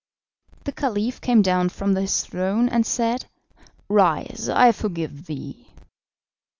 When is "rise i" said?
3.87-4.71